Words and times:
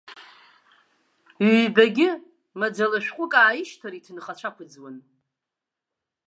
Ҩбагьы, 1.59 2.09
маӡала 2.59 2.99
шәҟәык 3.05 3.33
ааишьҭыр, 3.35 3.93
иҭынхацәа 3.95 4.49
ақәӡуан. 4.51 4.95